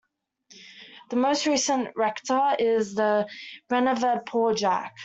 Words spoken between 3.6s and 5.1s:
Reverend Paul Jack.